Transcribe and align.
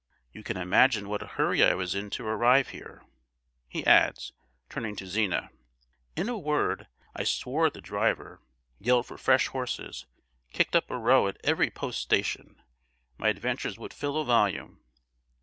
You 0.33 0.41
can 0.41 0.57
imagine 0.57 1.09
what 1.09 1.21
a 1.21 1.27
hurry 1.27 1.63
I 1.63 1.75
was 1.75 1.93
in 1.93 2.09
to 2.17 2.25
arrive 2.25 2.69
here," 2.69 3.03
he 3.67 3.85
adds, 3.85 4.33
turning 4.67 4.95
to 4.95 5.05
Zina; 5.05 5.51
"in 6.15 6.27
a 6.27 6.39
word, 6.39 6.87
I 7.15 7.23
swore 7.23 7.67
at 7.67 7.73
the 7.75 7.81
driver, 7.81 8.41
yelled 8.79 9.05
for 9.05 9.19
fresh 9.19 9.45
horses, 9.49 10.07
kicked 10.53 10.75
up 10.75 10.89
a 10.89 10.97
row 10.97 11.27
at 11.27 11.37
every 11.43 11.69
post 11.69 12.01
station: 12.01 12.63
my 13.19 13.27
adventures 13.27 13.77
would 13.77 13.93
fill 13.93 14.17
a 14.17 14.25
volume. 14.25 14.79